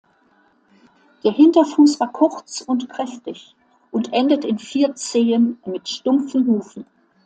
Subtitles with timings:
[1.23, 3.53] Der Hinterfuß war kurz und kräftig
[3.91, 6.87] und endet in vier Zehen mit stumpfen Hufen.